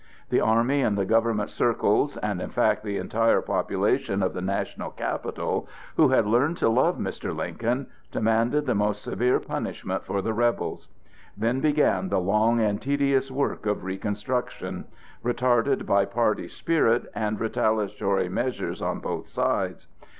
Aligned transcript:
The 0.31 0.41
army 0.41 0.81
and 0.81 0.97
the 0.97 1.05
government 1.05 1.51
circles, 1.51 2.17
and 2.17 2.41
in 2.41 2.49
fact 2.49 2.83
the 2.83 2.97
entire 2.97 3.39
population 3.39 4.23
of 4.23 4.33
the 4.33 4.41
national 4.41 4.89
capital, 4.89 5.67
who 5.95 6.07
had 6.07 6.25
learned 6.25 6.57
to 6.57 6.69
love 6.69 6.97
Mr. 6.97 7.35
Lincoln, 7.37 7.85
demanded 8.11 8.65
the 8.65 8.73
most 8.73 9.03
severe 9.03 9.39
punishment 9.39 10.03
for 10.03 10.23
the 10.23 10.33
rebels. 10.33 10.89
Then 11.37 11.59
began 11.59 12.09
the 12.09 12.17
long 12.19 12.59
and 12.59 12.81
tedious 12.81 13.29
work 13.29 13.67
of 13.67 13.83
reconstruction, 13.83 14.85
retarded 15.23 15.85
by 15.85 16.05
party 16.05 16.47
spirit 16.47 17.05
and 17.13 17.39
retaliatory 17.39 18.27
measures 18.27 18.81
on 18.81 19.01
both 19.01 19.27
sides. 19.27 19.85